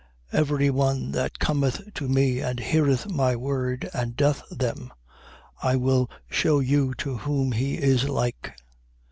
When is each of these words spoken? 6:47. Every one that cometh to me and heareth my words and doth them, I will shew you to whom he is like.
6:47. 0.33 0.39
Every 0.39 0.69
one 0.71 1.11
that 1.11 1.37
cometh 1.37 1.93
to 1.93 2.07
me 2.07 2.39
and 2.39 2.59
heareth 2.59 3.05
my 3.07 3.35
words 3.35 3.85
and 3.93 4.15
doth 4.17 4.41
them, 4.49 4.91
I 5.61 5.75
will 5.75 6.09
shew 6.27 6.59
you 6.59 6.95
to 6.95 7.17
whom 7.17 7.51
he 7.51 7.75
is 7.77 8.09
like. 8.09 8.55